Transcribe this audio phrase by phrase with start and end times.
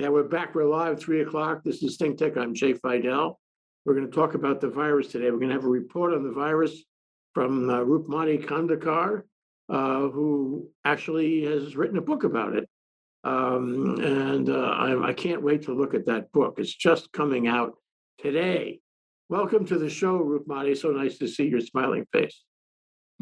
[0.00, 0.54] Yeah, we're back.
[0.54, 1.62] We're live, three o'clock.
[1.62, 2.38] This is Think Tech.
[2.38, 3.38] I'm Jay Fidel.
[3.84, 5.30] We're going to talk about the virus today.
[5.30, 6.84] We're going to have a report on the virus
[7.34, 9.24] from uh, Rupmati Kandakar,
[9.68, 12.66] uh, who actually has written a book about it.
[13.24, 16.54] Um, and uh, I, I can't wait to look at that book.
[16.56, 17.74] It's just coming out
[18.22, 18.80] today.
[19.28, 20.78] Welcome to the show, Rupmati.
[20.78, 22.42] So nice to see your smiling face.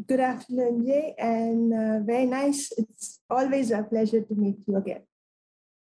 [0.07, 2.71] Good afternoon, Jay, and uh, very nice.
[2.79, 5.03] It's always a pleasure to meet you again.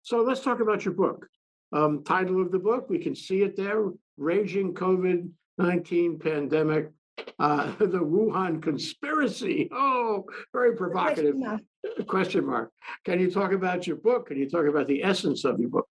[0.05, 1.27] So let's talk about your book.
[1.73, 6.91] Um, title of the book, we can see it there Raging COVID 19 Pandemic,
[7.39, 9.69] uh, the Wuhan Conspiracy.
[9.73, 11.63] Oh, very provocative Question
[11.97, 12.07] mark.
[12.07, 12.71] question mark.
[13.07, 14.27] Can you talk about your book?
[14.29, 15.89] Can you talk about the essence of your book?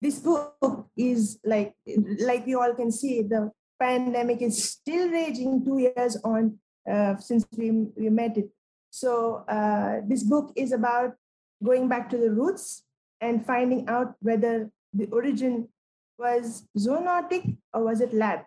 [0.00, 1.74] This book is like,
[2.20, 6.58] like we all can see, the pandemic is still raging two years on
[6.90, 8.48] uh, since we, we met it.
[8.90, 11.14] So uh, this book is about
[11.64, 12.84] going back to the roots
[13.20, 15.68] and finding out whether the origin
[16.18, 18.40] was zoonotic or was it lab.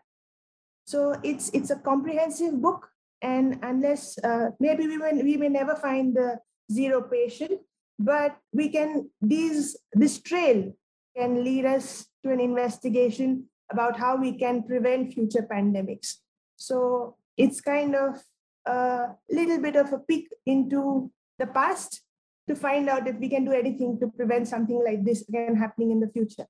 [0.86, 2.88] So it's it's a comprehensive book,
[3.22, 6.40] and unless uh, maybe we may, we may never find the
[6.72, 7.60] zero patient,
[8.00, 10.72] but we can these this trail
[11.18, 16.24] can lead us to an investigation about how we can prevent future pandemics.
[16.56, 18.24] So it's kind of
[18.66, 22.02] a little bit of a peek into the past
[22.48, 25.92] to find out if we can do anything to prevent something like this again happening
[25.92, 26.46] in the future.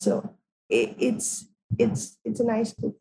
[0.00, 0.36] So
[0.68, 1.46] it, it's
[1.78, 2.96] it's it's a nice book.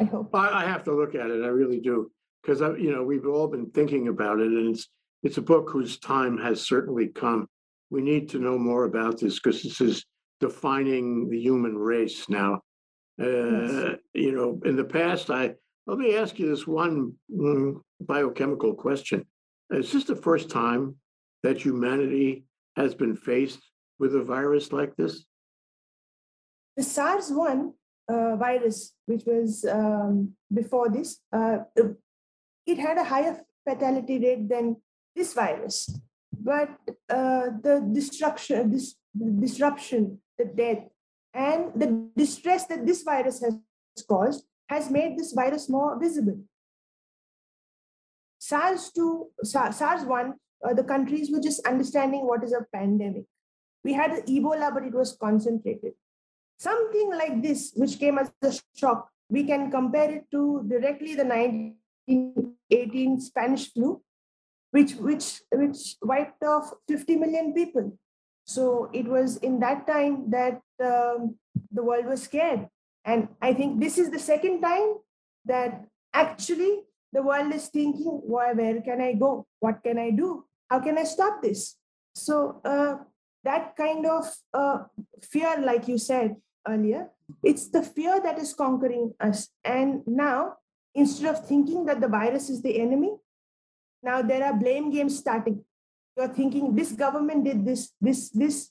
[0.00, 0.34] I hope.
[0.34, 1.44] I, I have to look at it.
[1.44, 2.10] I really do.
[2.42, 4.88] Because, I, you know, we've all been thinking about it, and it's
[5.22, 7.46] it's a book whose time has certainly come.
[7.90, 10.04] We need to know more about this because this is
[10.40, 12.60] defining the human race now.
[13.20, 15.54] Uh, you know, in the past, I
[15.86, 19.24] let me ask you this one mm, biochemical question:
[19.70, 20.96] Is this the first time
[21.42, 22.44] that humanity
[22.76, 23.60] has been faced
[23.98, 25.24] with a virus like this?
[26.76, 27.72] The SARS-1
[28.08, 31.58] uh, virus, which was um, before this, uh,
[32.66, 34.76] it had a higher fatality rate than
[35.14, 35.98] this virus.
[36.32, 36.70] But
[37.08, 38.96] uh, the destruction, this
[39.40, 40.84] disruption, the death,
[41.34, 43.58] and the distress that this virus has
[44.08, 46.38] caused has made this virus more visible.
[48.38, 50.32] SARS-2, SARS-1,
[50.64, 53.24] uh, the countries were just understanding what is a pandemic.
[53.84, 55.92] We had Ebola, but it was concentrated.
[56.58, 61.24] Something like this, which came as a shock, we can compare it to directly the
[61.24, 64.00] 1918 Spanish flu,
[64.70, 67.98] which, which, which wiped off 50 million people.
[68.44, 71.36] So it was in that time that um,
[71.70, 72.68] the world was scared.
[73.04, 74.94] And I think this is the second time
[75.46, 75.84] that
[76.14, 79.46] actually the world is thinking, why, where can I go?
[79.60, 80.44] What can I do?
[80.72, 81.76] How can I stop this?
[82.14, 82.94] So uh,
[83.44, 84.24] that kind of
[84.54, 84.84] uh,
[85.20, 87.10] fear, like you said earlier,
[87.42, 89.50] it's the fear that is conquering us.
[89.62, 90.56] And now,
[90.94, 93.12] instead of thinking that the virus is the enemy,
[94.02, 95.62] now there are blame games starting.
[96.16, 98.70] You're thinking this government did this, this, this,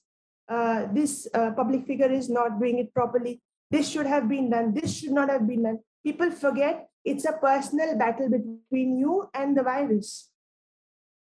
[0.49, 3.43] uh, this uh, public figure is not doing it properly.
[3.69, 4.73] This should have been done.
[4.73, 5.79] This should not have been done.
[6.03, 10.30] People forget it's a personal battle between you and the virus.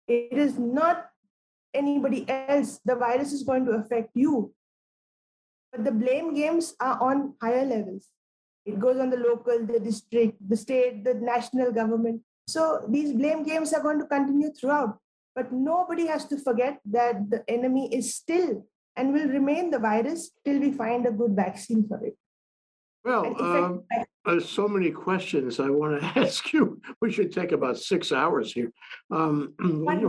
[0.08, 1.10] It is not
[1.74, 2.80] anybody else.
[2.86, 4.54] The virus is going to affect you.
[5.72, 8.08] But the blame games are on higher levels.
[8.66, 12.22] It goes on the local, the district, the state, the national government.
[12.48, 14.98] So these blame games are going to continue throughout.
[15.36, 20.32] But nobody has to forget that the enemy is still and will remain the virus
[20.44, 22.18] till we find a good vaccine for it.
[23.08, 23.84] Well, um,
[24.26, 26.82] there's so many questions I want to ask you.
[27.02, 28.72] We should take about six hours here.
[29.12, 30.02] Um, what-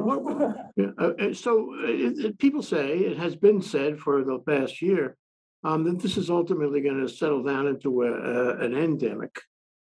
[0.77, 4.41] Yeah, uh, uh, so uh, it- it- people say, it has been said for the
[4.41, 5.17] past year,
[5.63, 9.41] um, that this is ultimately going to settle down into a, a- an endemic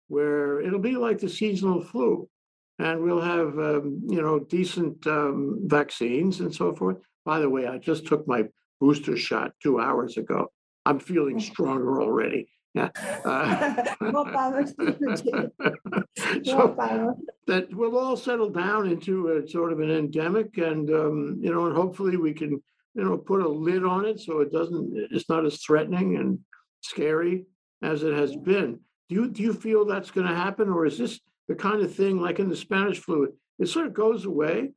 [0.08, 2.28] where it'll be like the seasonal flu.
[2.78, 6.98] And we'll have, um, you know, decent um, vaccines and so forth.
[7.24, 8.44] By the way, I just took my
[8.80, 10.48] booster shot two hours ago.
[10.86, 12.48] I'm feeling stronger already.
[12.74, 12.90] Yeah.
[13.24, 15.32] Uh, More power to you, Jay.
[15.58, 17.14] More So power.
[17.46, 21.66] that we'll all settle down into a sort of an endemic and, um, you know,
[21.66, 22.50] and hopefully we can,
[22.94, 26.38] you know, put a lid on it so it doesn't, it's not as threatening and
[26.82, 27.46] scary
[27.82, 28.80] as it has been.
[29.08, 31.18] Do you, do you feel that's going to happen or is this
[31.48, 33.32] the kind of thing like in the Spanish flu?
[33.58, 34.72] It sort of goes away.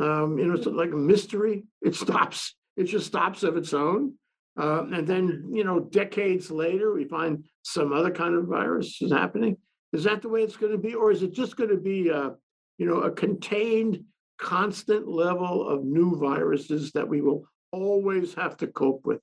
[0.00, 1.64] Um, you know, it's like a mystery.
[1.82, 2.54] It stops.
[2.76, 4.14] It just stops of its own.
[4.58, 9.12] Uh, and then, you know, decades later, we find some other kind of virus is
[9.12, 9.56] happening.
[9.92, 12.10] Is that the way it's going to be, or is it just going to be,
[12.10, 12.30] uh,
[12.76, 14.04] you know, a contained,
[14.38, 19.20] constant level of new viruses that we will always have to cope with.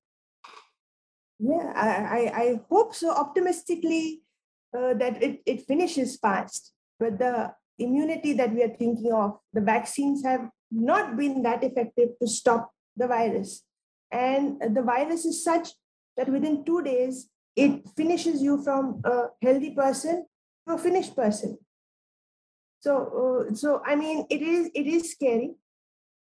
[1.39, 4.21] Yeah, I, I, I hope so optimistically
[4.77, 6.73] uh, that it, it finishes fast.
[6.99, 12.09] But the immunity that we are thinking of, the vaccines have not been that effective
[12.21, 13.63] to stop the virus.
[14.11, 15.69] And the virus is such
[16.17, 20.25] that within two days, it finishes you from a healthy person
[20.67, 21.57] to a finished person.
[22.79, 25.55] So, uh, so I mean, it is it is scary.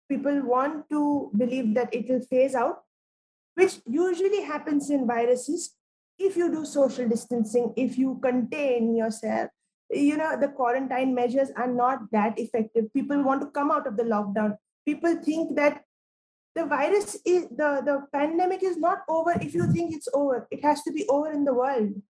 [0.10, 2.84] People want to believe that it will phase out,
[3.56, 5.76] which usually happens in viruses
[6.18, 9.50] if you do social distancing, if you contain yourself.
[9.90, 12.92] You know, the quarantine measures are not that effective.
[12.94, 14.58] People want to come out of the lockdown.
[14.86, 15.84] People think that
[16.56, 20.48] the virus is the, the pandemic is not over if you think it's over.
[20.50, 22.02] It has to be over in the world.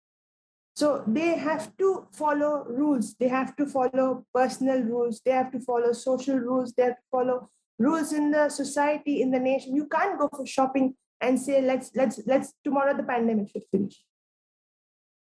[0.75, 3.15] So they have to follow rules.
[3.19, 5.21] They have to follow personal rules.
[5.25, 6.73] They have to follow social rules.
[6.73, 7.49] They have to follow
[7.79, 9.75] rules in the society, in the nation.
[9.75, 14.03] You can't go for shopping and say, let's, let's, let's, tomorrow the pandemic should finish.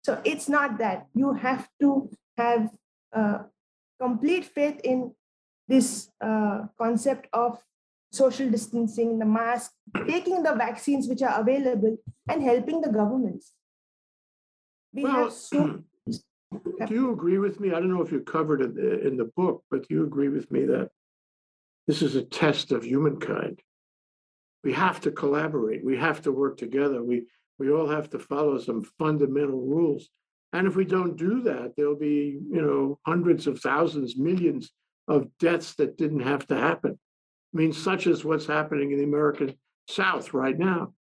[0.04, 1.08] So it's not that.
[1.14, 2.70] You have to have
[3.14, 3.40] uh,
[4.00, 5.14] complete faith in
[5.68, 7.60] this uh, concept of
[8.12, 9.72] social distancing, the mask,
[10.08, 11.98] taking the vaccines which are available,
[12.28, 13.54] and helping the governments.
[14.94, 15.84] We Well, have so
[16.88, 17.70] Do you agree with me?
[17.70, 20.52] I don't know if you covered it in the book, but do you agree with
[20.52, 20.90] me that
[21.88, 23.62] this is a test of humankind?
[24.64, 25.86] We have to collaborate.
[25.86, 27.04] We have to work together.
[27.04, 27.28] We
[27.60, 30.10] we all have to follow some fundamental rules.
[30.54, 34.72] And if we don't do that, there'll be, you know, hundreds of thousands, millions
[35.08, 36.98] of deaths that didn't have to happen.
[37.54, 39.56] I mean, such as what's happening in the American
[39.88, 40.94] South right now.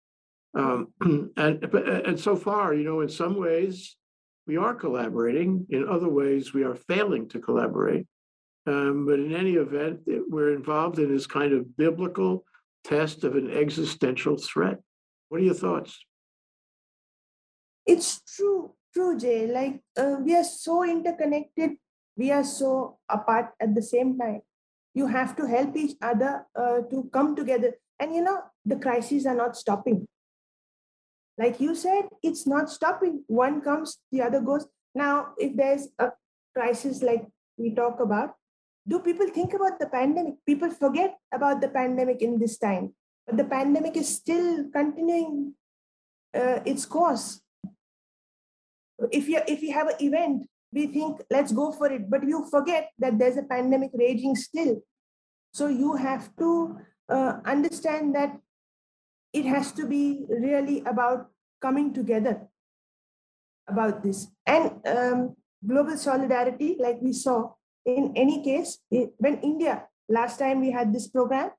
[0.54, 0.92] Um,
[1.36, 3.96] and and so far, you know, in some ways,
[4.46, 5.66] we are collaborating.
[5.70, 8.06] In other ways, we are failing to collaborate.
[8.66, 12.44] Um, but in any event, it- we're involved in this kind of biblical
[12.84, 14.78] test of an existential threat.
[15.28, 15.98] What are your thoughts?
[17.86, 19.46] it's true, true, Jay.
[19.46, 21.72] Like uh, we are so interconnected,
[22.16, 24.42] we are so apart at the same time.
[24.96, 27.74] You have to help each other uh, to come together.
[28.00, 30.06] And you know, the crises are not stopping.
[31.38, 33.22] Like you said, it's not stopping.
[33.26, 34.66] One comes, the other goes.
[34.94, 36.12] Now, if there's a
[36.54, 37.26] crisis like
[37.58, 38.34] we talk about,
[38.88, 40.36] do people think about the pandemic?
[40.46, 42.94] People forget about the pandemic in this time,
[43.26, 45.54] but the pandemic is still continuing
[46.34, 47.40] uh, its course
[49.10, 52.10] if you if you have an event we think let's go for it.
[52.10, 54.82] But you forget that there's a pandemic raging still.
[55.52, 56.78] So you have to
[57.08, 58.38] uh, understand that
[59.32, 61.30] it has to be really about
[61.60, 62.42] coming together
[63.68, 64.28] about this.
[64.46, 65.36] And um,
[65.66, 67.52] global solidarity like we saw
[67.84, 71.50] in any case i- when india last time we had this program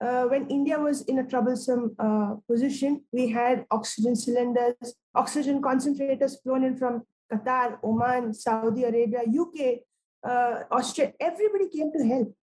[0.00, 6.42] uh, when India was in a troublesome uh, position, we had oxygen cylinders, oxygen concentrators
[6.42, 9.82] flown in from Qatar, Oman, Saudi Arabia, UK,
[10.26, 11.14] uh, Australia.
[11.20, 12.34] Everybody came to help.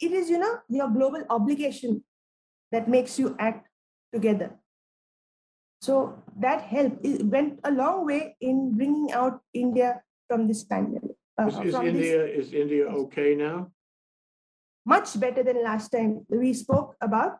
[0.00, 2.02] It is, you know, your global obligation
[2.72, 3.68] that makes you act
[4.12, 4.58] together.
[5.80, 11.16] So that help it went a long way in bringing out India from this pandemic.
[11.38, 13.70] uh, Is, is from this- India is India okay now?
[14.84, 17.38] much better than last time we spoke about.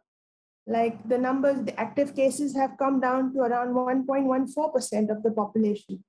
[0.67, 6.05] Like the numbers, the active cases have come down to around 1.14% of the population.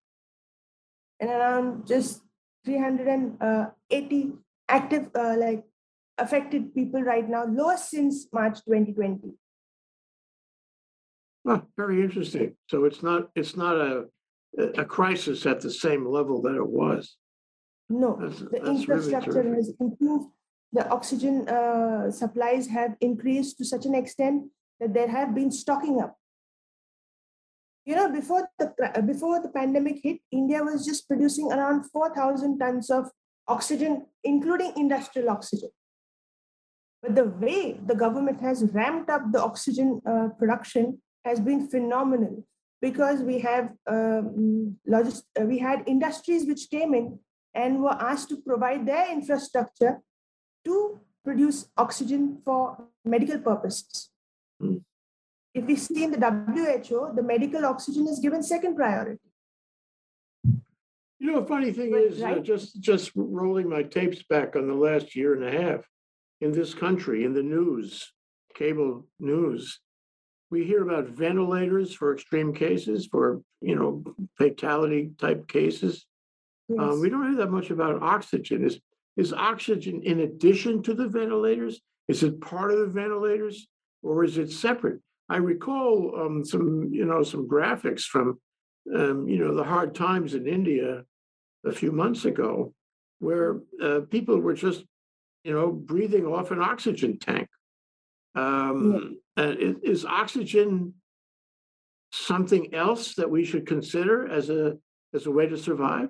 [1.20, 2.22] And around just
[2.66, 4.32] 380
[4.70, 5.64] active, uh, like
[6.18, 9.34] affected people right now, lowest since March 2020.
[11.46, 12.56] Huh, very interesting.
[12.70, 14.06] So it's not it's not a
[14.78, 17.18] a crisis at the same level that it was.
[17.90, 19.56] No, That's, the that's infrastructure terrific.
[19.56, 20.30] has improved.
[20.74, 24.50] The oxygen uh, supplies have increased to such an extent
[24.80, 26.18] that there have been stocking up.
[27.86, 28.74] You know, before the
[29.06, 33.12] before the pandemic hit, India was just producing around four thousand tons of
[33.48, 35.70] oxygen, including industrial oxygen.
[37.04, 42.46] But the way the government has ramped up the oxygen uh, production has been phenomenal
[42.82, 47.20] because we have um, logis- uh, we had industries which came in
[47.54, 50.00] and were asked to provide their infrastructure
[50.66, 54.10] to produce oxygen for medical purposes.
[54.60, 54.78] Hmm.
[55.54, 59.20] If we see in the WHO, the medical oxygen is given second priority.
[61.20, 64.68] You know, a funny thing But, is, uh, just just rolling my tapes back on
[64.68, 65.88] the last year and a half
[66.42, 68.12] in this country, in the news,
[68.56, 69.80] cable news,
[70.52, 74.04] we hear about ventilators for extreme cases, for you know,
[74.38, 76.06] fatality type cases.
[76.78, 78.66] Um, we don't hear that much about oxygen.
[78.66, 78.80] Is
[79.18, 81.82] is oxygen in addition to the ventilators?
[82.08, 83.68] Is it part of the ventilators?
[84.04, 85.00] or is it separate?
[85.30, 88.38] I recall um, some, you know, some graphics from,
[88.94, 91.04] um, you know, the hard times in India
[91.66, 92.74] a few months ago,
[93.20, 94.84] where uh, people were just,
[95.46, 97.48] you know, breathing off an oxygen tank.
[98.36, 100.96] Um, and i- is oxygen
[102.12, 104.78] something else that we should consider as a
[105.14, 106.10] as a way to survive?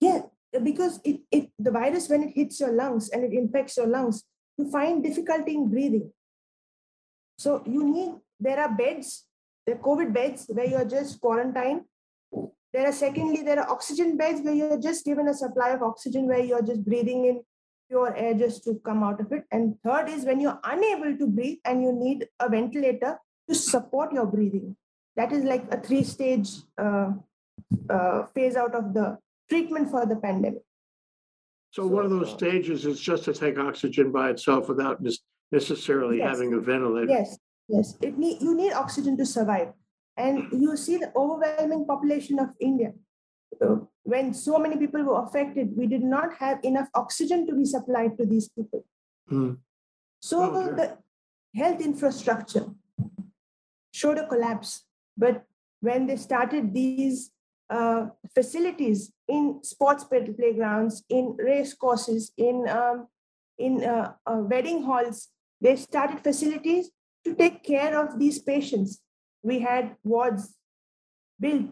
[0.00, 0.22] Yeah,
[0.62, 4.24] because it, it the virus when it hits your lungs and it infects your lungs,
[4.56, 6.12] you find difficulty in breathing.
[7.38, 9.24] So you need there are beds,
[9.68, 11.82] are COVID beds where you're just quarantined.
[12.72, 16.26] There are secondly, there are oxygen beds where you're just given a supply of oxygen
[16.26, 17.42] where you're just breathing in
[17.88, 19.44] pure air just to come out of it.
[19.52, 23.18] And third is when you're unable to breathe and you need a ventilator
[23.48, 24.76] to support your breathing.
[25.16, 27.12] That is like a three-stage uh,
[27.88, 30.62] uh, phase out of the treatment for the pandemic.
[31.70, 35.18] So one of those stages is just to take oxygen by itself without nes-
[35.50, 36.28] necessarily Yes.
[36.36, 37.10] having a ventilator.
[37.10, 37.96] Yes, yes.
[38.00, 39.72] It need you need oxygen to survive,
[40.16, 42.92] and you see the overwhelming population of India.
[43.60, 47.64] Uh, when so many people were affected, we did not have enough oxygen to be
[47.64, 48.84] supplied to these people.
[49.28, 49.52] Hmm.
[50.20, 50.74] So Oh, sure.
[50.76, 50.98] the
[51.60, 52.66] health infrastructure
[53.92, 54.84] showed a collapse.
[55.16, 55.44] But
[55.80, 57.30] when they started these
[57.70, 63.08] uh, facilities in sports playgrounds, in race courses, in um,
[63.58, 65.28] in uh, uh, wedding halls,
[65.60, 66.90] they started facilities
[67.24, 69.00] to take care of these patients.
[69.42, 70.54] We had wards
[71.38, 71.70] built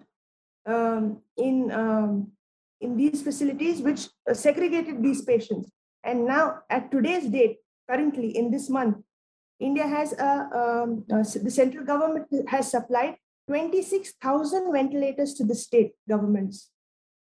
[0.67, 2.33] um, in um,
[2.81, 5.71] in these facilities which uh, segregated these patients.
[6.05, 7.59] And now, at today's date,
[7.89, 8.97] currently in this month,
[9.61, 13.17] India has a, um, uh, the central government has supplied
[13.49, 16.71] 26,000 ventilators to the state governments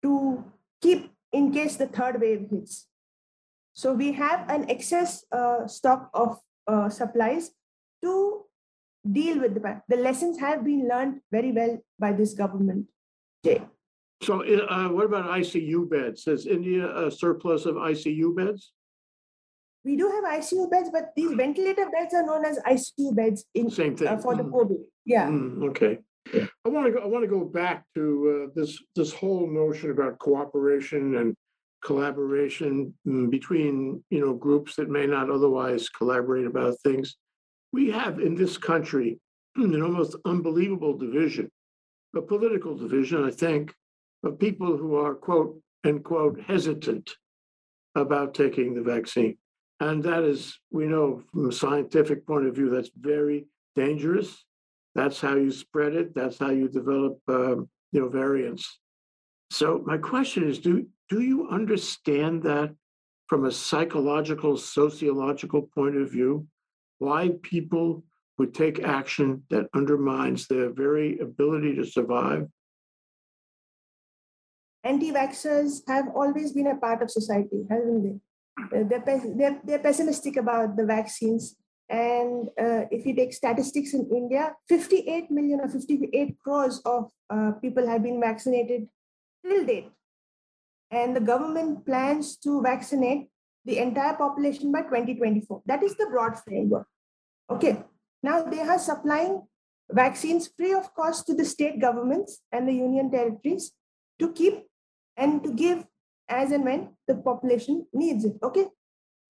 [0.02, 0.44] to
[0.80, 2.86] keep in case the third wave hits.
[3.74, 7.50] So we have an excess uh, stock of uh, supplies
[8.02, 8.44] to
[9.10, 12.86] deal with the the lessons have been learned very well by this government.
[13.44, 13.62] Jay.
[14.22, 16.24] So uh, what about ICU beds?
[16.26, 18.72] Has India a surplus of ICU beds?
[19.84, 23.68] We do have ICU beds, but these ventilator beds are known as ICU beds in
[23.70, 24.06] Same thing.
[24.06, 24.52] uh, for the Mm.
[24.52, 24.84] COVID.
[25.04, 25.28] Yeah.
[25.28, 25.98] Mm, Okay.
[26.32, 26.46] Yeah.
[26.64, 29.90] I want to go, I want to go back to uh, this, this whole notion
[29.90, 31.34] about cooperation and
[31.84, 37.16] collaboration mm, between, you know, groups that may not otherwise collaborate about things.
[37.72, 39.18] We have in this country
[39.56, 41.50] an almost unbelievable division,
[42.16, 43.74] a political division, I think,
[44.22, 47.10] of people who are quote, unquote, hesitant
[47.94, 49.36] about taking the vaccine.
[49.80, 54.44] And that is, we know from a scientific point of view, that's very dangerous.
[54.94, 56.14] That's how you spread it.
[56.14, 58.78] That's how you develop, um, you know, variants.
[59.50, 62.74] So my question is, do do you understand that
[63.28, 66.46] from a psychological, sociological point of view?
[66.98, 68.04] Why people
[68.38, 72.48] would take action that undermines their very ability to survive?
[74.84, 78.16] Anti-vaxxers have always been a part of society, haven't they?
[78.82, 79.02] They're,
[79.36, 81.56] they're, they're pessimistic about the vaccines.
[81.92, 87.52] And uh, if you take statistics in India, 58 million or 58 crores of uh,
[87.60, 88.88] people have been vaccinated
[89.44, 89.90] till date.
[90.90, 93.28] And the government plans to vaccinate
[93.66, 95.62] the entire population by 2024.
[95.66, 96.86] That is the broad framework.
[97.50, 97.84] Okay.
[98.22, 99.42] Now they are supplying
[99.90, 103.72] vaccines free of cost to the state governments and the union territories
[104.18, 104.62] to keep
[105.16, 105.84] and to give
[106.28, 108.36] as and when the population needs it.
[108.42, 108.66] Okay.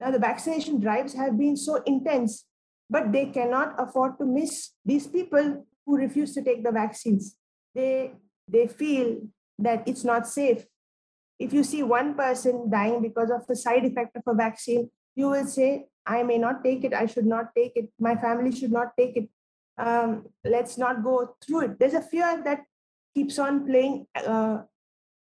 [0.01, 2.45] Now the vaccination drives have been so intense,
[2.93, 7.37] but they cannot afford to miss these people who refuse to take the vaccines.
[7.75, 8.13] They
[8.57, 9.09] they feel
[9.59, 10.67] that it's not safe.
[11.39, 15.31] If you see one person dying because of the side effect of a vaccine, you
[15.31, 18.73] will say, I may not take it, I should not take it, my family should
[18.73, 19.29] not take it.
[19.79, 21.79] Um, let's not go through it.
[21.79, 22.61] There's a fear that
[23.15, 24.59] keeps on playing uh,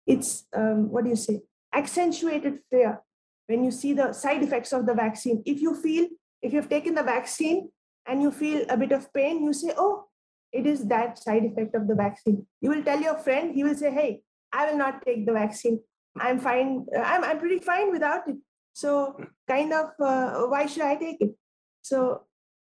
[0.07, 1.41] it's um, what do you say
[1.75, 3.01] accentuated fear
[3.47, 6.07] when you see the side effects of the vaccine if you feel
[6.45, 7.69] if you've taken the vaccine
[8.07, 10.05] and you feel a bit of pain you say oh
[10.53, 12.47] it is that side effect of the vaccine.
[12.61, 14.23] You will tell your friend he will say hey
[14.53, 15.81] i will not take the vaccine.
[16.27, 18.37] I'm fine uh, i'm, I'm pretty fine without it.
[18.73, 19.17] So
[19.49, 21.35] kind of uh, why should i take it?
[21.83, 22.23] So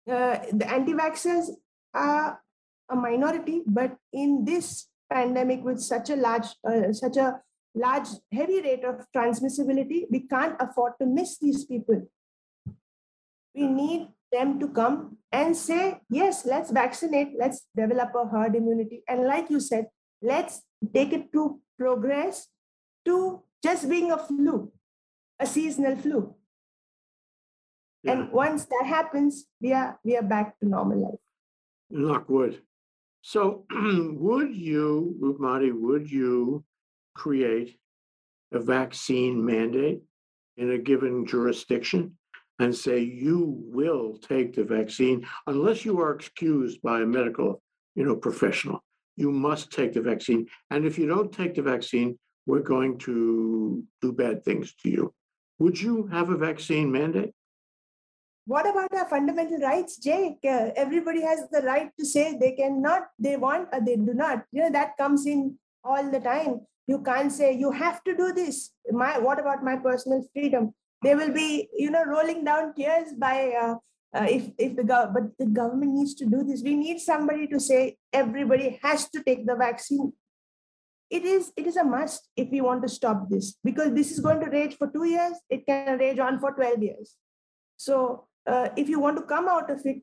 [0.10, 1.50] uh, the anti-vaxxers
[1.94, 2.42] are
[2.90, 7.40] a minority but in this pandemic with such a large uh, such a
[7.76, 12.02] large heavy rate of transmissibility we can't afford to miss these people
[13.56, 19.04] we need them to come and say yes let's vaccinate let's develop a herd immunity
[19.08, 19.88] and like you said
[20.22, 20.62] let's
[20.94, 22.48] take it to progress
[23.06, 24.72] to just being a flu
[25.40, 26.34] a seasonal flu
[28.04, 28.14] Yeah.
[28.14, 31.20] And once that happens, we are we are back to normal life.
[31.90, 32.62] knock wood.
[33.22, 36.66] So would you, Rupmati, would you
[37.16, 37.78] create
[38.52, 40.02] a vaccine mandate
[40.58, 42.18] in a given jurisdiction
[42.60, 47.62] and say you will take the vaccine unless you are excused by a medical,
[47.96, 48.84] you know, professional?
[49.16, 50.48] You must take the vaccine.
[50.72, 55.14] And if you don't take the vaccine, we're going to do bad things to you.
[55.60, 57.32] Would you have a vaccine mandate?
[58.46, 60.40] What about our fundamental rights, Jake?
[60.44, 64.44] Uh, everybody has the right to say they cannot, they want, or they do not.
[64.52, 66.62] You know that comes in all the time.
[66.86, 68.72] You can't say you have to do this.
[68.92, 70.74] My what about my personal freedom?
[71.04, 73.76] They will be, you know, rolling down tears by uh,
[74.16, 76.62] uh, if if the gov- but the government needs to do this.
[76.64, 80.14] We need somebody to say everybody has to take the vaccine.
[81.10, 84.20] It is it is a must if we want to stop this because this is
[84.20, 85.34] going to rage for two years.
[85.50, 87.16] It can rage on for twelve years.
[87.78, 90.02] So uh, if you want to come out of it,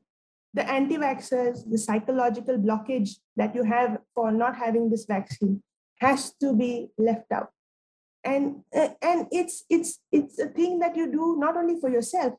[0.53, 5.63] the anti-vaxxers, the psychological blockage that you have for not having this vaccine
[5.99, 7.49] has to be left out.
[8.23, 12.33] And uh, and it's it's it's a thing that you do not only for yourself,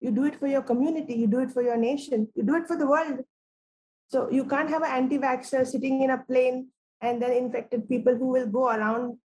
[0.00, 2.66] you do it for your community, you do it for your nation, you do it
[2.66, 3.20] for the world.
[4.08, 6.68] So you can't have an anti-vaxxer sitting in a plane
[7.00, 9.18] and then infected people who will go around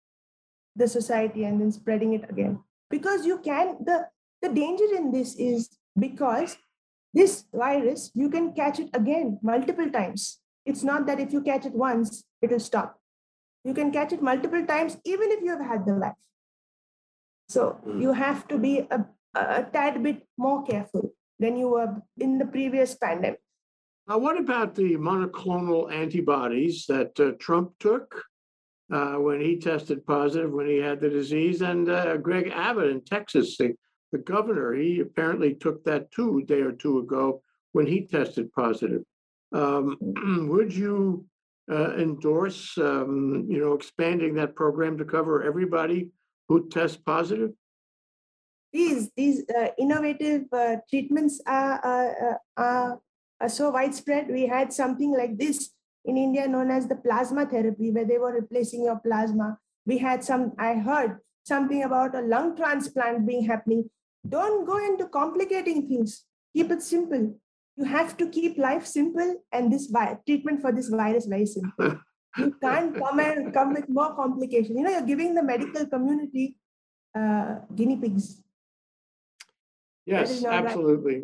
[0.75, 2.59] the society and then spreading it again.
[2.89, 4.07] Because you can the
[4.41, 6.57] the danger in this is because
[7.13, 10.39] this virus you can catch it again multiple times.
[10.65, 12.99] It's not that if you catch it once it will stop
[13.63, 16.29] you can catch it multiple times even if you have had the vaccine
[17.55, 18.01] so Mm.
[18.01, 22.45] you have to be a, a tad bit more careful than you were in the
[22.57, 23.39] previous pandemic
[24.07, 28.07] Now, what about the monoclonal antibodies that uh, Trump took
[28.95, 31.61] uh, when he tested positive when he had the disease?
[31.61, 33.69] And uh, Greg Abbott in Texas, the,
[34.11, 38.51] the governor, he apparently took that too a day or two ago when he tested
[38.51, 39.03] positive.
[39.61, 39.97] Um,
[40.51, 40.97] would you
[41.71, 46.09] uh, endorse, um, you know, expanding that program to cover everybody
[46.49, 47.51] who tests positive?
[48.73, 52.99] these these uh, innovative uh, treatments are, are, are,
[53.39, 54.27] are so widespread.
[54.27, 55.69] We had something like this
[56.05, 59.59] in India known as the plasma therapy, where they were replacing your plasma.
[59.85, 63.89] We had some, I heard something about a lung transplant being happening.
[64.27, 66.25] Don't go into complicating things.
[66.55, 67.39] Keep it simple.
[67.77, 71.97] You have to keep life simple, and this vi- treatment for this virus very simple.
[72.37, 74.77] You can't come and come with more complication.
[74.77, 76.57] You know, you're giving the medical community
[77.15, 78.41] uh, guinea pigs.
[80.05, 80.65] Yes, not right.
[80.65, 81.15] absolutely.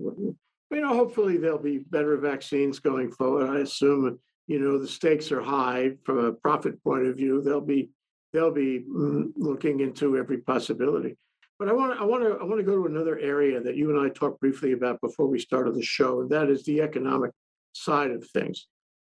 [0.72, 3.50] You know, hopefully there'll be better vaccines going forward.
[3.50, 7.42] I assume, you know, the stakes are high from a profit point of view.
[7.42, 7.90] They'll be,
[8.32, 11.18] they'll be mm, looking into every possibility.
[11.60, 13.76] But I want to, I want to, I want to go to another area that
[13.76, 16.82] you and I talked briefly about before we started the show, and that is the
[16.82, 17.32] economic
[17.74, 18.68] side of things.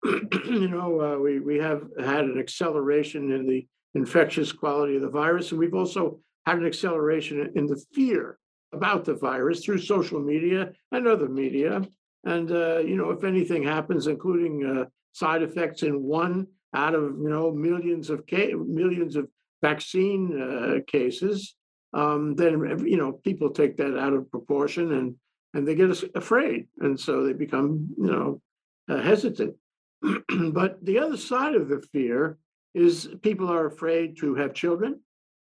[0.47, 5.09] You know, uh, we, we have had an acceleration in the infectious quality of the
[5.09, 8.39] virus, and we've also had an acceleration in the fear
[8.73, 11.83] about the virus through social media and other media.
[12.25, 17.03] And, uh, you know, if anything happens, including uh, side effects in one out of,
[17.19, 19.29] you know, millions of ca- millions of
[19.63, 21.57] vaccine uh, cases,
[21.97, 25.15] um, then, you know, people take that out of proportion and,
[25.55, 26.67] and they get afraid.
[26.81, 28.43] And so they become, you know,
[28.91, 29.57] uh, hesitant.
[30.53, 32.37] but the other side of the fear
[32.75, 35.01] is people are afraid to have children.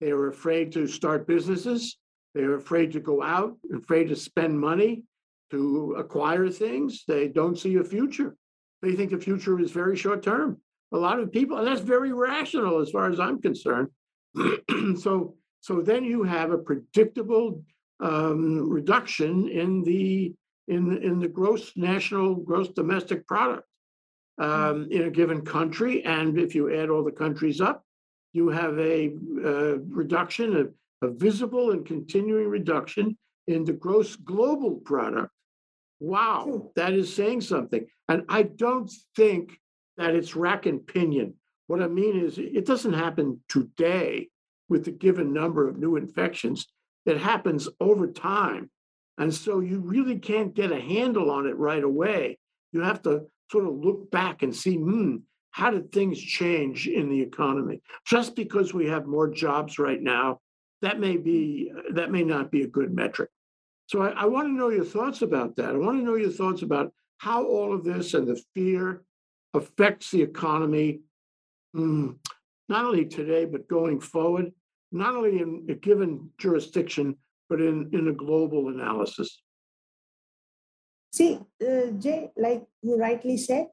[0.03, 1.97] They are afraid to start businesses.
[2.35, 5.05] They're afraid to go out, afraid to spend money
[5.51, 7.05] to acquire things.
[7.09, 8.37] They don't see a future.
[8.83, 10.59] They think the future is very short term.
[10.93, 13.89] A lot of people, and that's very rational as far as I'm concerned.
[15.01, 17.65] so, so then you have a predictable
[18.01, 20.35] um, reduction in the
[20.69, 23.67] in in the gross national gross domestic product
[24.37, 27.83] um, in a given country, and if you add all the countries up,
[28.35, 34.73] you have a uh, reduction of a visible and continuing reduction in the gross global
[34.73, 35.33] product.
[35.99, 37.87] Wow, that is saying something.
[38.11, 39.59] And I don't think
[39.97, 41.33] that it's rack and pinion.
[41.69, 44.29] What I mean is, it doesn't happen today
[44.69, 46.67] with the given number of new infections.
[47.07, 48.71] It happens over time.
[49.19, 52.39] And so you really can't get a handle on it right away.
[52.73, 55.17] You have to sort of look back and see, hmm,
[55.51, 57.81] how did things change in the economy?
[58.07, 60.41] Just because we have more jobs right now
[60.85, 63.31] that may be that may not be a good metric.
[63.87, 65.71] So I, I want to know your thoughts about that.
[65.71, 69.03] I want to know your thoughts about how all of this and the fear
[69.55, 71.01] affects the economy,
[71.75, 72.17] mm,
[72.69, 74.53] not only today but going forward,
[74.93, 77.17] not only in a given jurisdiction
[77.49, 79.43] but in in a global analysis.
[81.13, 83.69] See, uh, Jay, like you rightly said,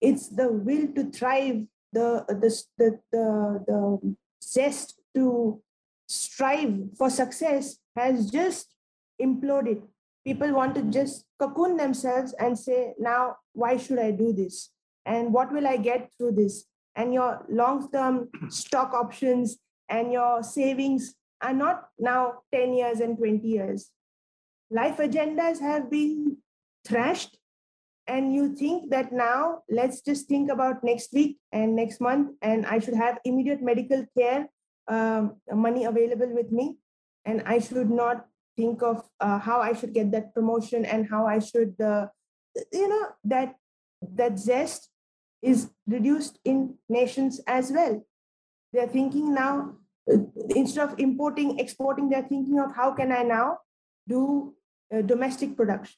[0.00, 5.60] it's the will to thrive, the the the the, the zest to
[6.06, 8.74] strive for success has just
[9.20, 9.82] imploded.
[10.26, 14.70] People want to just cocoon themselves and say, now, why should I do this?
[15.04, 16.64] And what will I get through this?
[16.96, 23.18] And your long term stock options and your savings are not now 10 years and
[23.18, 23.90] 20 years.
[24.70, 26.38] Life agendas have been
[26.86, 27.38] thrashed.
[28.06, 32.66] And you think that now, let's just think about next week and next month, and
[32.66, 34.48] I should have immediate medical care
[34.88, 36.76] um, money available with me.
[37.24, 38.26] And I should not
[38.56, 42.08] think of uh, how I should get that promotion and how I should, uh,
[42.72, 43.56] you know, that
[44.02, 44.90] that zest
[45.44, 48.04] is reduced in nations as well.
[48.72, 49.76] They're thinking now,
[50.10, 50.18] uh,
[50.56, 53.58] instead of importing, exporting, they're thinking of how can I now
[54.08, 54.54] do
[54.94, 55.96] uh, domestic production.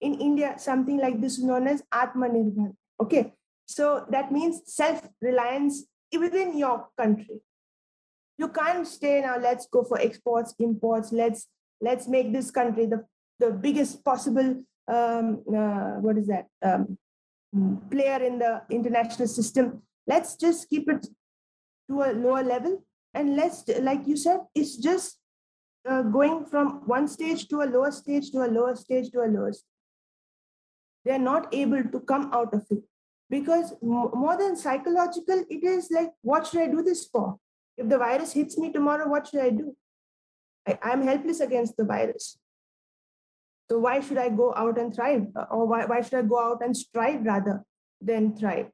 [0.00, 2.72] In India, something like this is known as Atmanirbhar.
[3.02, 3.34] Okay,
[3.66, 7.40] so that means self-reliance within your country
[8.38, 11.48] you can't stay now let's go for exports imports let's
[11.80, 13.04] let's make this country the,
[13.40, 16.96] the biggest possible um, uh, what is that um,
[17.90, 21.06] player in the international system let's just keep it
[21.90, 22.84] to a lower level
[23.14, 25.18] and let's like you said it's just
[25.88, 29.30] uh, going from one stage to a lower stage to a lower stage to a
[29.36, 29.64] lower stage.
[31.04, 32.82] they're not able to come out of it
[33.30, 37.38] because more than psychological it is like what should i do this for
[37.78, 39.76] if the virus hits me tomorrow, what should I do?
[40.66, 42.36] I, I'm helpless against the virus.
[43.70, 45.26] So why should I go out and thrive?
[45.50, 47.64] Or why, why should I go out and strive rather
[48.00, 48.70] than thrive?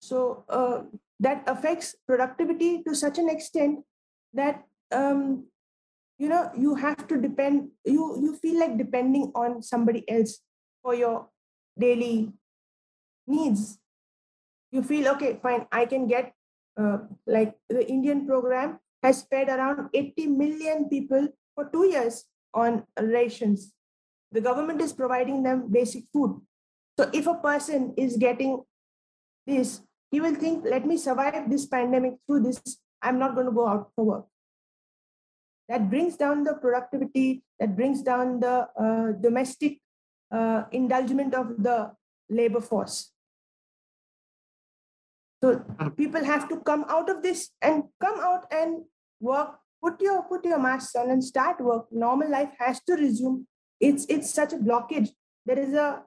[0.00, 0.82] So uh,
[1.20, 3.80] that affects productivity to such an extent
[4.34, 5.46] that um,
[6.18, 10.38] you know you have to depend you you feel like depending on somebody else
[10.82, 11.28] for your
[11.78, 12.30] daily
[13.26, 13.78] needs
[14.70, 16.32] you feel okay fine i can get
[16.76, 22.84] uh, like the Indian program has fed around 80 million people for two years on
[23.00, 23.72] rations.
[24.34, 26.40] The government is providing them basic food.
[26.98, 28.62] So if a person is getting
[29.46, 32.60] this, he will think, let me survive this pandemic through this.
[33.00, 34.24] I'm not going to go out for work.
[35.68, 39.78] That brings down the productivity, that brings down the uh, domestic
[40.32, 41.92] uh, indulgement of the
[42.28, 43.12] labor force.
[45.42, 45.62] So
[45.96, 48.82] people have to come out of this and come out and
[49.20, 49.58] work.
[49.82, 51.86] Put your put your masks on and start work.
[51.92, 53.46] Normal life has to resume.
[53.80, 55.10] It's it's such a blockage.
[55.46, 56.02] There is a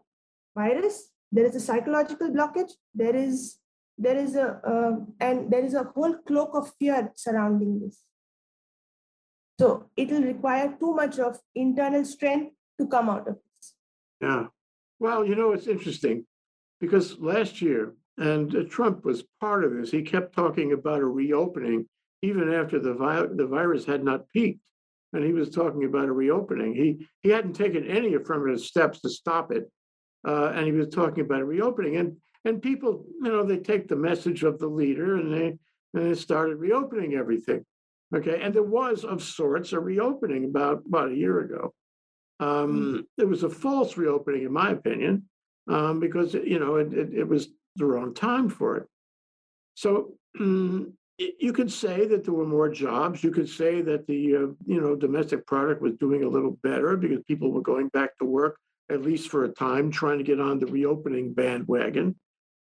[0.56, 1.12] virus.
[1.32, 2.72] There is a psychological blockage.
[2.94, 3.58] There is
[3.98, 8.04] there is a uh, and there is a whole cloak of fear surrounding this.
[9.60, 13.74] So it will require too much of internal strength to come out of this.
[14.22, 14.48] Yeah.
[15.00, 16.26] Well, you know, it's interesting
[16.80, 19.92] because last year and uh, Trump was part of this.
[19.92, 21.88] He kept talking about a reopening
[22.22, 24.60] even after the, vi- the virus had not peaked.
[25.14, 26.74] And he was talking about a reopening.
[26.76, 29.72] He, he hadn't taken any affirmative steps to stop it.
[30.28, 31.96] Uh, and he was talking about a reopening.
[31.98, 35.58] And, and people, you know, they take the message of the leader and they,
[35.94, 37.66] and they started reopening everything.
[38.16, 38.42] Okay.
[38.42, 41.74] And there was, of sorts, a reopening about, about a year ago.
[42.40, 45.24] Um, it was a false reopening, in my opinion,
[45.70, 48.88] um, because, you know, it, it, it was the wrong time for it.
[49.76, 53.24] So mm, you could say that there were more jobs.
[53.24, 56.96] You could say that the uh, you know domestic product was doing a little better
[56.96, 60.40] because people were going back to work at least for a time, trying to get
[60.40, 62.16] on the reopening bandwagon.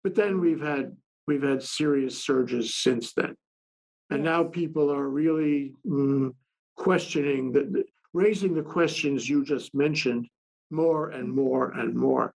[0.03, 0.95] But then we've had
[1.27, 3.35] we've had serious surges since then,
[4.09, 6.33] and now people are really mm,
[6.75, 10.27] questioning the, raising the questions you just mentioned
[10.71, 12.33] more and more and more.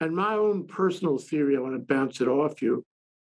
[0.00, 2.84] And my own personal theory, I want to bounce it off you,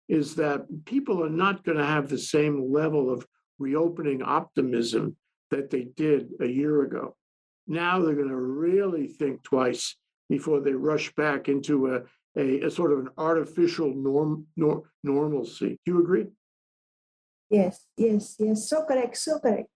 [0.09, 3.25] is that people are not going to have the same level of
[3.59, 5.15] reopening optimism
[5.51, 7.15] that they did a year ago.
[7.67, 9.95] Now they're going to really think twice
[10.27, 12.01] before they rush back into a,
[12.35, 15.79] a, a sort of an artificial norm, nor, normalcy.
[15.85, 16.27] Do you agree?
[17.49, 18.67] Yes, yes, yes.
[18.67, 19.69] So correct, so correct.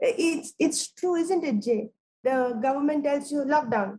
[0.00, 1.90] It's it's true, isn't it, Jay?
[2.24, 3.98] The government tells you lockdown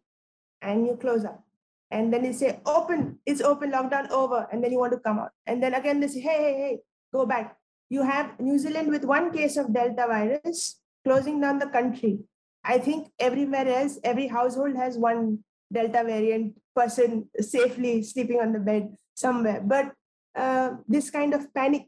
[0.62, 1.44] and you close up
[1.92, 5.20] and then they say open it's open lockdown over and then you want to come
[5.20, 5.32] out.
[5.46, 6.80] And then again they say hey hey hey
[7.14, 7.58] go back.
[7.90, 12.20] You have new zealand with one case of delta virus closing down the country.
[12.64, 15.40] I think everywhere else every household has one
[15.72, 19.62] delta variant person safely sleeping on the bed somewhere.
[19.62, 19.92] But
[20.36, 21.88] uh, this kind of panic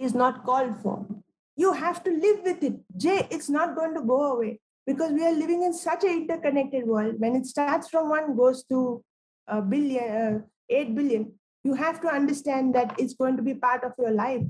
[0.00, 1.06] is not called for.
[1.54, 2.74] You have to live with it.
[2.96, 6.86] Jay it's not going to go away because we are living in such an interconnected
[6.86, 7.16] world.
[7.18, 9.02] When it starts from one, goes to
[9.48, 11.32] a billion, uh, 8 billion,
[11.64, 14.42] you have to understand that it's going to be part of your life.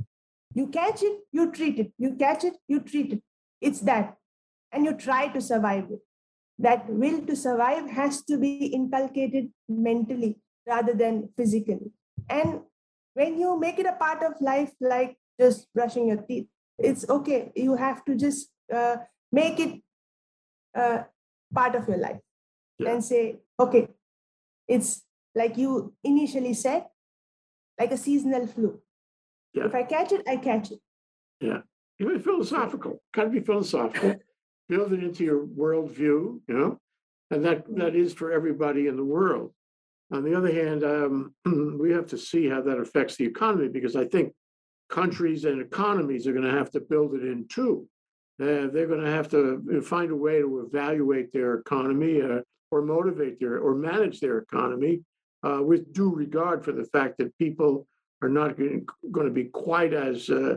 [0.55, 1.92] You catch it, you treat it.
[1.99, 3.22] You catch it, you treat it.
[3.61, 4.16] It's that.
[4.72, 6.01] And you try to survive it.
[6.59, 11.92] That will to survive has to be inculcated mentally rather than physically.
[12.29, 12.61] And
[13.14, 16.46] when you make it a part of life, like just brushing your teeth,
[16.79, 17.53] it's okay.
[17.55, 18.96] You have to just uh,
[19.33, 19.81] make it
[20.76, 21.02] uh,
[21.54, 22.20] part of your life
[22.78, 22.90] Yeah.
[22.92, 23.88] and say, okay,
[24.68, 25.02] it's
[25.34, 26.86] like you initially said,
[27.78, 28.80] like a seasonal flu.
[29.54, 29.66] Yeah.
[29.66, 30.80] If I catch it, I catch it.
[31.40, 31.60] Yeah.
[31.98, 34.16] know, philosophical, kind of be philosophical,
[34.68, 36.78] build it into your worldview, you know?
[37.30, 39.52] And that, that is for everybody in the world.
[40.12, 41.34] On the other hand, um,
[41.80, 44.32] we have to see how that affects the economy, because I think
[44.88, 47.88] countries and economies are gonna have to build it in too.
[48.38, 53.40] Uh, they're gonna have to find a way to evaluate their economy, uh, or motivate
[53.40, 55.03] their, or manage their economy,
[55.42, 57.87] uh, with due regard for the fact that people
[58.22, 60.57] are not going, gonna be quite as, uh,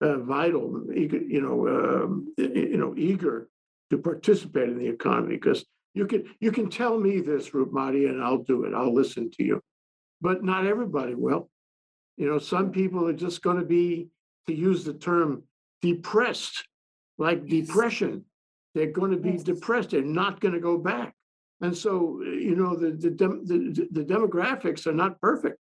[0.00, 3.48] uh, vital, eager, you know, um, you know, eager
[3.90, 8.22] to participate in the economy, because you can, you can tell me this, Rupmati, and
[8.22, 8.72] I'll do it.
[8.74, 9.60] I'll listen to you.
[10.20, 11.50] But not everybody will.
[12.16, 14.08] You know, some people are just gonna be,
[14.46, 15.42] to use the term,
[15.82, 16.66] depressed,
[17.18, 17.66] like Yes.
[17.66, 18.24] depression.
[18.74, 19.42] They're gonna be Yes.
[19.42, 19.90] depressed.
[19.90, 21.14] They're not gonna go back.
[21.60, 25.58] And so, uh, you know, the, the, the, the demographics are not perfect.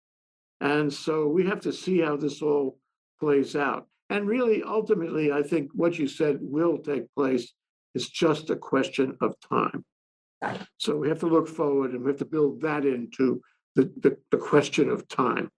[0.59, 2.77] And so we have to see how this all
[3.19, 3.87] plays out.
[4.09, 7.53] And really, ultimately, I think what you said will take place
[7.93, 9.85] is just a question of time.
[10.77, 13.41] So we have to look forward and we have to build that into
[13.75, 15.49] the, the, the question of time.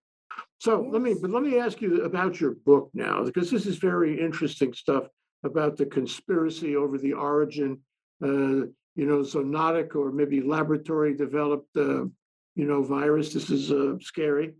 [0.59, 3.77] So let me, but let me ask you about your book now, because this is
[3.77, 5.07] very interesting stuff
[5.43, 7.79] about the conspiracy over the origin,
[8.23, 12.03] uh, you know, zoonotic or maybe laboratory developed, uh,
[12.55, 13.33] you know, virus.
[13.33, 14.53] This is uh, scary.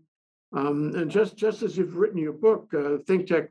[0.56, 3.48] Um, and just just as you've written your book, uh, Think Tech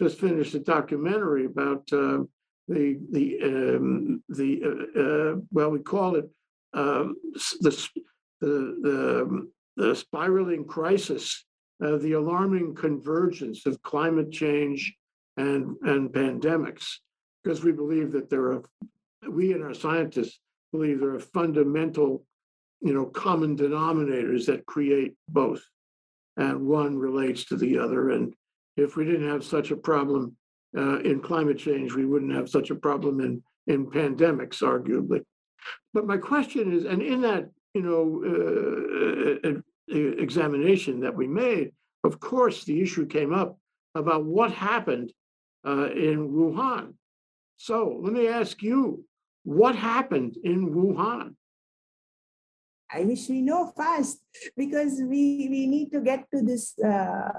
[0.00, 2.24] just finished a documentary about uh,
[2.66, 4.62] the the um, the
[4.96, 6.28] uh, well, we call it
[6.72, 7.14] um,
[7.60, 7.88] the
[8.40, 11.44] the the, um, the spiraling crisis,
[11.78, 14.96] the alarming convergence of climate change
[15.40, 16.86] and and pandemics,
[17.42, 18.62] because we believe that there are
[19.28, 20.38] we and our scientists
[20.72, 22.24] believe there are fundamental,
[22.80, 25.62] you know, common denominators that create both
[26.36, 28.10] and one relates to the other.
[28.10, 28.32] And
[28.76, 30.36] if we didn't have such a problem
[30.76, 35.22] uh, in climate change, we wouldn't have such a problem in in pandemics, arguably.
[35.92, 38.02] But my question is, and in that you know
[39.44, 41.72] uh, uh, examination that we made,
[42.04, 43.58] of course, the issue came up
[43.94, 45.12] about what happened
[45.66, 46.94] uh, in Wuhan.
[47.56, 49.04] So let me ask you,
[49.44, 51.34] what happened in Wuhan?
[52.92, 54.18] I wish we know fast
[54.56, 57.30] because we, we need to get to this uh,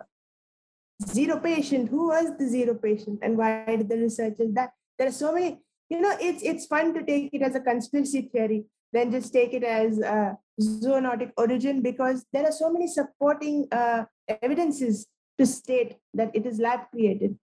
[1.06, 1.90] zero patient.
[1.90, 4.72] Who was the zero patient and why did the researchers that?
[4.98, 8.30] There are so many, you know, it's it's fun to take it as a conspiracy
[8.32, 13.68] theory, then just take it as a zoonotic origin because there are so many supporting
[13.72, 14.06] uh,
[14.42, 15.08] evidences
[15.40, 17.38] to state that it is lab created.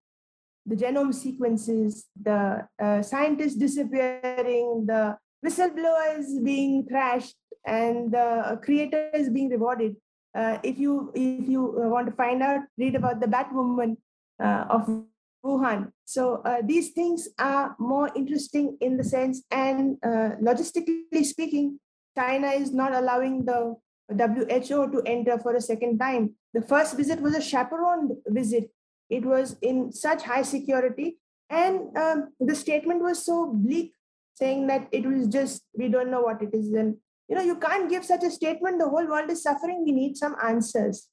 [0.68, 9.30] The genome sequences, the uh, scientists disappearing, the whistleblowers being thrashed, and the creator is
[9.30, 9.96] being rewarded.
[10.36, 13.96] Uh, if you if you want to find out, read about the Batwoman
[14.42, 15.04] uh, of
[15.44, 15.90] Wuhan.
[16.04, 21.80] So uh, these things are more interesting in the sense, and uh, logistically speaking,
[22.16, 23.76] China is not allowing the
[24.10, 26.34] WHO to enter for a second time.
[26.54, 28.70] The first visit was a chaperoned visit.
[29.10, 31.18] It was in such high security,
[31.50, 33.92] and um, the statement was so bleak,
[34.34, 36.96] saying that it was just we don't know what it is, and
[37.28, 38.78] you know you can't give such a statement.
[38.78, 39.84] The whole world is suffering.
[39.84, 41.08] We need some answers.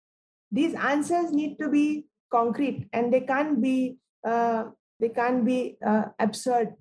[0.51, 4.65] These answers need to be concrete, and they can't be uh,
[4.99, 6.73] they can't be uh, absurd.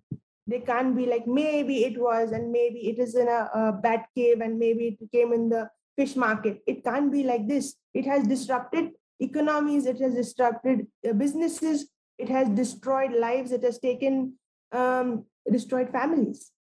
[0.47, 4.07] They can't be like maybe it was, and maybe it is in a, a bat
[4.17, 6.61] cave, and maybe it came in the fish market.
[6.67, 7.77] It can't be like this.
[7.95, 9.87] It has disrupted economies.
[9.87, 11.89] It has disrupted uh, businesses.
[12.19, 13.53] It has destroyed lives.
[13.53, 14.35] It has taken
[14.73, 16.51] um, destroyed families.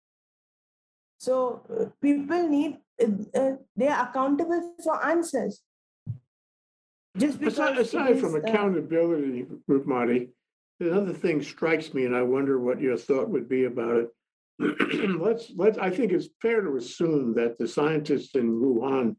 [1.18, 3.06] So uh, people need uh,
[3.38, 5.62] uh, they are accountable for answers.
[7.16, 10.30] Just because Aside, aside from is, uh, accountability, Rupmati,
[10.80, 14.08] another thing strikes me, and I wonder what your thought would be about it.
[15.20, 15.78] let's let's.
[15.78, 19.16] I think it's fair to assume that the scientists in Wuhan,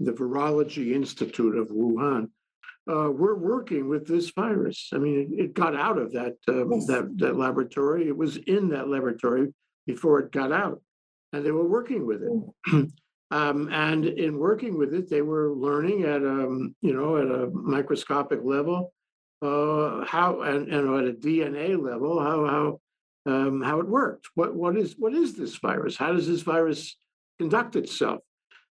[0.00, 2.30] the Virology Institute of Wuhan,
[2.88, 4.90] uh, were working with this virus.
[4.92, 6.86] I mean, it, it got out of that um, Yes.
[6.86, 8.08] that that laboratory.
[8.08, 9.52] It was in that laboratory
[9.86, 10.80] before it got out,
[11.32, 12.90] and they were working with it.
[13.30, 17.50] um, and in working with it, they were learning at um, you know at a
[17.52, 18.92] microscopic level
[19.42, 22.80] uh, how and, and at a DNA level how how
[23.32, 24.28] um, how it worked.
[24.34, 25.96] What what is what is this virus?
[25.96, 26.96] How does this virus
[27.38, 28.20] conduct itself?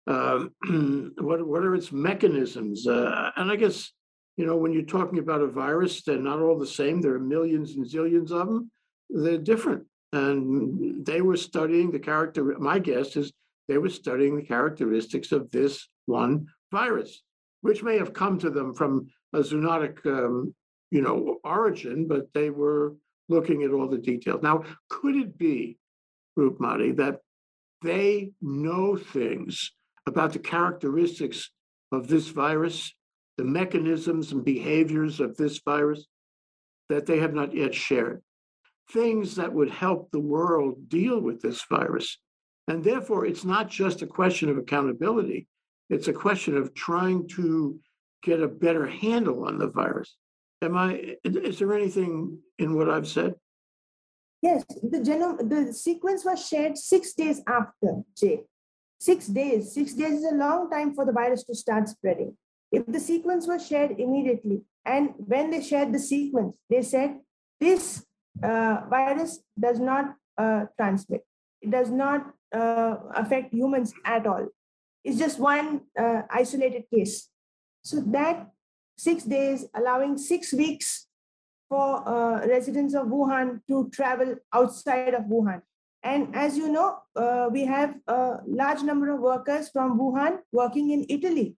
[0.07, 0.53] Um,
[1.17, 2.87] what what are its mechanisms?
[2.87, 3.91] Uh, and I guess
[4.37, 7.01] you know when you're talking about a virus, they're not all the same.
[7.01, 8.71] There are millions and zillions of them.
[9.09, 12.43] They're different, and they were studying the character.
[12.59, 13.31] My guess is
[13.67, 17.23] they were studying the characteristics of this one virus,
[17.61, 20.53] which may have come to them from a zoonotic, um,
[20.91, 22.95] you know, origin, but they were
[23.27, 24.41] looking at all the details.
[24.43, 25.77] Now, could it be,
[26.37, 27.19] Roopmati, that
[27.81, 29.71] they know things
[30.07, 31.49] about the characteristics
[31.91, 32.93] of this virus,
[33.37, 36.05] the mechanisms and behaviors of this virus
[36.89, 38.21] that they have not yet shared?
[38.91, 42.17] Things that would help the world deal with this virus.
[42.67, 45.47] And therefore, it's not just a question of accountability,
[45.89, 47.79] it's a question of trying to
[48.23, 50.15] get a better handle on the virus.
[50.61, 53.35] Am I, is there anything in what I've said?
[54.41, 58.41] Yes, the genome, the sequence was shared six days after, Jay.
[58.99, 59.73] Six days.
[59.73, 62.37] Six days is a long time for the virus to start spreading.
[62.71, 67.19] If the sequence was shared immediately, and when they shared the sequence, they said
[67.59, 68.05] this
[68.43, 71.25] uh, virus does not uh, transmit.
[71.61, 74.47] It does not uh, affect humans at all.
[75.03, 77.29] It's just one uh, isolated case.
[77.83, 78.47] So that
[78.97, 81.07] six days, allowing six weeks
[81.69, 85.61] for uh, residents of Wuhan to travel outside of Wuhan.
[86.03, 90.91] And as you know, uh, we have a large number of workers from Wuhan working
[90.91, 91.55] in Italy.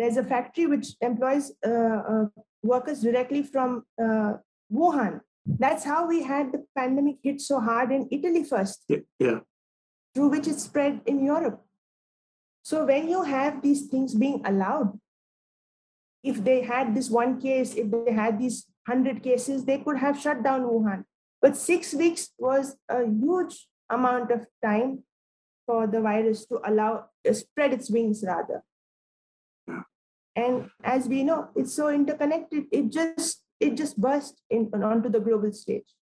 [0.00, 2.26] There's a factory which employs uh, uh
[2.62, 4.32] workers directly from uh,
[4.72, 5.20] Wuhan.
[5.64, 8.82] That's how we had the pandemic hit so hard in Italy first.
[9.18, 9.40] Yeah.
[10.14, 11.60] Through which it spread in Europe.
[12.62, 14.98] So when you have these things being allowed,
[16.22, 20.18] if they had this one case, if they had these 100 cases, they could have
[20.18, 21.04] shut down Wuhan.
[21.42, 25.04] But six weeks was a huge amount of time
[25.66, 28.62] for the virus to allow uh, spread its wings rather.
[30.36, 32.64] And as we know, it's so interconnected.
[32.72, 35.94] It just it just burst in, onto the global stage.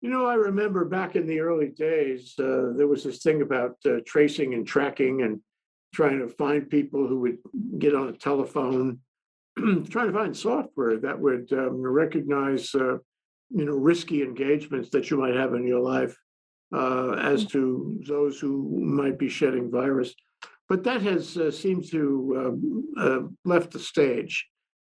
[0.00, 3.76] You know, I remember back in the early days, uh, there was this thing about
[3.86, 5.40] uh, tracing and tracking and
[5.94, 7.38] trying to find people who would
[7.78, 8.98] get on a telephone
[9.90, 12.96] trying to find software that would um, recognize, uh,
[13.50, 16.16] you know, risky engagements that you might have in your life
[16.74, 20.14] uh, as to those who might be shedding virus.
[20.72, 24.48] But that has uh, seemed to um, uh, left the stage.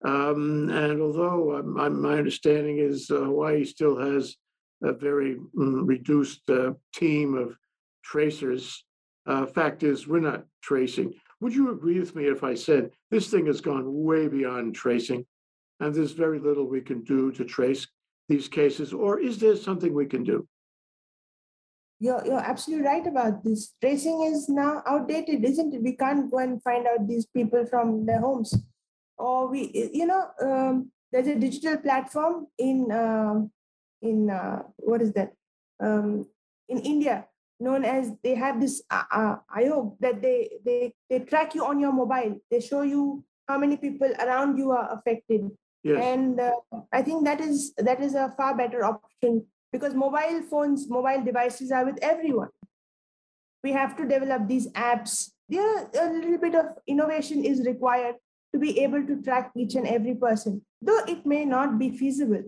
[0.07, 4.37] Um, and although my understanding is uh, Hawaii still has
[4.83, 7.59] a very mm, reduced uh, team of
[8.03, 8.87] tracers,
[9.55, 11.13] fact is we're not tracing.
[11.43, 15.27] Would you agree with me if I said this thing has gone way beyond tracing
[15.81, 17.87] and there's very little we can do to trace
[18.31, 18.95] these cases?
[18.95, 20.49] Or is there something we can do?
[21.99, 23.73] You're, you're absolutely right about this.
[23.81, 25.83] Tracing is now outdated, isn't it?
[25.83, 28.55] We can't go and find out these people from their homes.
[29.17, 33.41] Or we, you know, um, there's a digital platform in, uh,
[34.03, 35.33] in uh, what is that?
[35.81, 36.27] Um,
[36.69, 37.27] in India
[37.59, 39.37] known as they have this uh, uh,
[40.01, 42.39] that they, they, they track you on your mobile.
[42.51, 45.51] They show you how many people around you are affected.
[45.83, 46.03] Yes.
[46.03, 46.51] And uh,
[46.93, 51.71] I think that is that is a far better option because mobile phones, mobile devices
[51.71, 52.49] are with everyone.
[53.63, 55.33] We have to develop these apps.
[55.51, 58.15] There, a little bit of innovation is required
[58.55, 62.45] to be able to track each and every person, though it may not be feasible.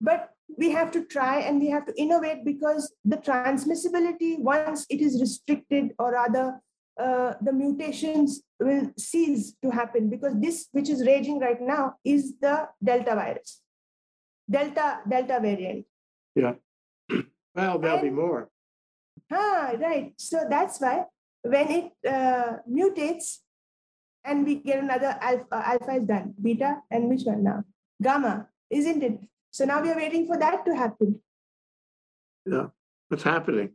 [0.00, 5.00] But we have to try and we have to innovate because the transmissibility, once it
[5.00, 6.60] is restricted, or rather,
[7.00, 12.34] uh, the mutations will cease to happen because this, which is raging right now, is
[12.40, 13.63] the Delta virus,
[14.50, 15.86] Delta Delta variant.
[16.34, 16.54] Yeah.
[17.54, 18.50] Well, there'll and, be more.
[19.30, 20.12] Ah, right.
[20.16, 21.04] So that's why
[21.42, 23.38] when it uh, mutates
[24.24, 27.62] and we get another alpha, alpha is done, beta, and which one now?
[28.02, 29.20] Gamma, isn't it?
[29.50, 31.20] So now we are waiting for that to happen.
[32.44, 32.68] Yeah,
[33.08, 33.70] what's happening?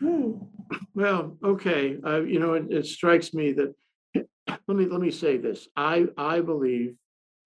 [0.00, 0.32] Hmm.
[0.94, 1.96] Well, okay.
[2.04, 3.74] Uh, you know, it, it strikes me that
[4.68, 5.66] let me let me say this.
[5.74, 6.94] I I believe,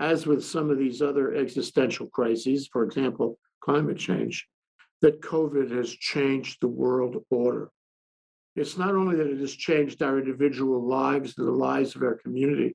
[0.02, 4.46] as with some of these other existential crises, for example, climate change,
[5.00, 7.70] that COVID has changed the world order.
[8.56, 12.16] It's not only that it has changed our individual lives and the lives of our
[12.16, 12.74] community,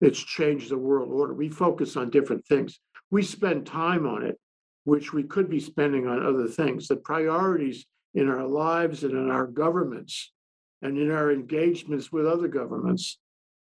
[0.00, 1.34] it's changed the world order.
[1.34, 2.78] We focus on different things
[3.10, 4.38] we spend time on it,
[4.84, 6.88] which we could be spending on other things.
[6.88, 10.32] The priorities in our lives and in our governments
[10.82, 13.18] and in our engagements with other governments,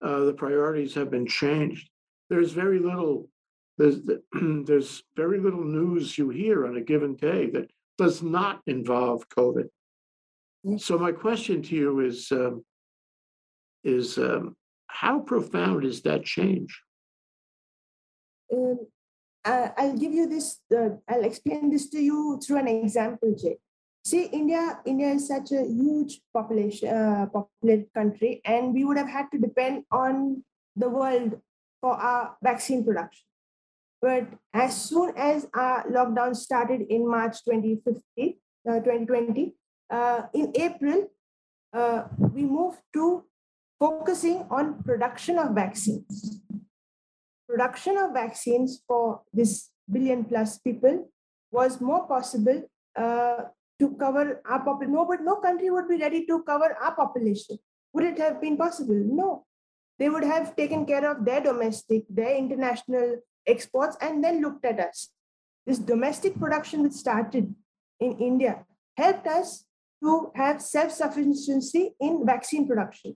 [0.04, 1.90] uh, the priorities have been changed.
[2.30, 3.30] There's very little,
[3.78, 3.98] there's,
[4.42, 9.70] there's very little news you hear on a given day that does not involve COVID.
[10.78, 12.64] So my question to you is, um,
[13.84, 14.56] is um,
[14.88, 16.82] how profound is that change?
[18.54, 18.80] Um,
[19.44, 23.58] I- I'll give you this, uh, I'll explain this to you through an example, Jay.
[24.06, 29.10] See, India, India is such a huge population, uh, populated country, and we would have
[29.10, 30.44] had to depend on
[30.76, 31.42] the world
[31.84, 33.26] for our vaccine production.
[34.02, 39.54] But as soon as our lockdown started in March 2050, uh, 2020,
[39.90, 41.12] uh, in April,
[41.74, 42.04] uh,
[42.34, 43.26] we moved to
[43.80, 46.40] focusing on production of vaccines
[47.54, 51.10] production of vaccines for this billion plus people
[51.52, 52.64] was more possible
[52.96, 53.42] uh,
[53.80, 54.94] to cover our population.
[54.94, 57.58] No, but no country would be ready to cover our population.
[57.94, 58.96] Would it have been possible?
[58.96, 59.46] No.
[60.00, 64.80] They would have taken care of their domestic, their international exports, and then looked at
[64.80, 65.10] us.
[65.66, 67.54] This domestic production which started
[68.00, 68.66] in India
[68.98, 69.66] helped us
[70.04, 73.16] to have self sufficiency in vaccine production.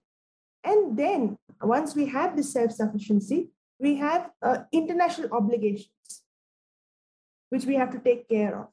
[0.64, 3.50] And then, once we have this self sufficiency,
[3.80, 5.92] we have uh, international obligations
[7.50, 8.68] which we have to take care of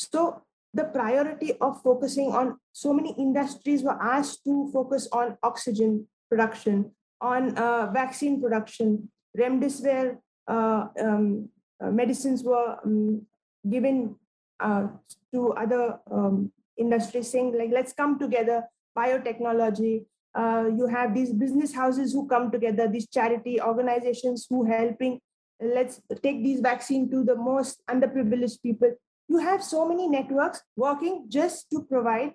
[0.00, 0.42] so
[0.72, 6.92] the priority of focusing on so many industries were asked to focus on oxygen production
[7.20, 9.08] on uh, vaccine production.
[9.36, 10.18] Remdesivir
[10.48, 11.48] uh, um,
[11.82, 13.26] uh, medicines were um,
[13.68, 14.16] given
[14.58, 14.88] uh,
[15.32, 18.64] to other um, industries saying like let's come together
[18.96, 20.04] biotechnology
[20.34, 25.20] uh, you have these business houses who come together these charity organizations who helping
[25.60, 28.92] let's take these vaccine to the most underprivileged people.
[29.28, 32.32] You have so many networks working just to provide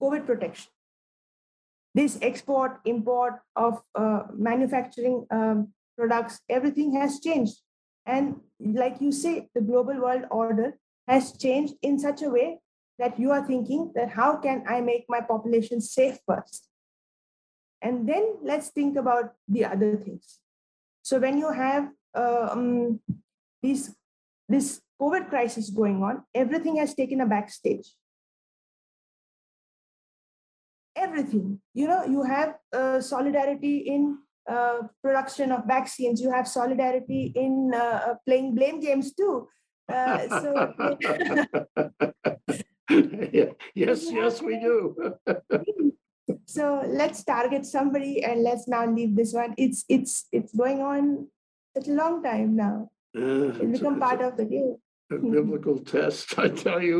[0.00, 0.70] covid protection
[1.98, 7.58] this export import of uh, manufacturing um, products everything has changed
[8.06, 8.36] and
[8.82, 10.70] like you say the global world order
[11.08, 12.48] has changed in such a way
[12.98, 16.68] that you are thinking that how can i make my population safe first
[17.80, 20.38] and then let's think about the other things.
[21.02, 23.00] So when you have uh, um,
[23.62, 23.94] this
[24.48, 27.94] this COVID crisis going on, everything has taken a backstage.
[30.98, 34.18] Everything, you know, you have uh, solidarity in
[34.50, 36.20] uh, production of vaccines.
[36.20, 39.46] You have solidarity in uh, playing blame games too.
[39.88, 40.50] Uh, so
[43.32, 44.96] Yeah, Yes, yes, we do.
[46.46, 51.26] so let's target somebody and let's now leave this one it's it's it's going on
[51.76, 54.76] such a long time now Uh, it's It's become a- part it's of the game
[55.10, 56.98] a a biblical test, I tell you.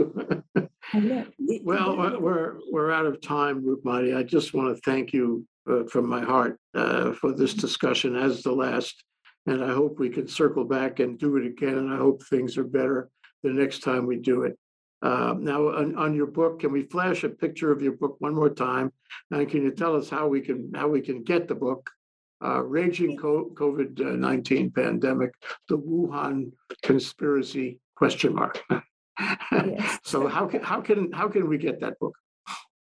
[0.92, 1.26] I know.
[1.38, 4.16] It- Well, we're- we're, we're out of time, Rupmati.
[4.16, 8.42] I just want to thank you uh, from my heart uh, for this discussion as
[8.42, 9.04] the last.
[9.46, 12.56] And I hope we can circle back and do it again, and I hope things
[12.58, 13.08] are better
[13.42, 14.58] the next time we do it.
[15.00, 18.34] Uh, Now, on, on your book, can we flash a picture of your book one
[18.34, 18.92] more time?
[19.30, 21.88] And can you tell us how we can, how we can get the book?
[22.44, 25.32] Uh, Raging COVID-19 Pandemic,
[25.68, 28.60] the Wuhan Conspiracy, question mark.
[29.52, 29.98] Yes.
[30.04, 32.14] So how can, how can, how can we get that book?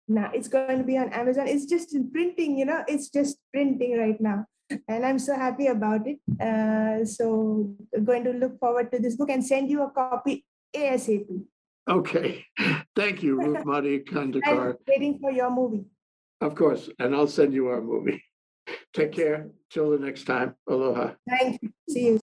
[0.07, 3.37] now it's going to be on amazon it's just in printing you know it's just
[3.53, 4.45] printing right now
[4.87, 7.73] and i'm so happy about it uh, so
[8.03, 11.25] going to look forward to this book and send you a copy asap
[11.89, 12.45] Okay,
[12.95, 14.75] thank you, Ruth Muddy Kandakar.
[14.87, 15.85] waiting for your movie
[16.39, 18.21] Of course, and I'll send you our movie.
[18.93, 19.49] Take care.
[19.71, 20.53] Till the next time.
[20.69, 21.13] Aloha.
[21.27, 22.20] thank you see you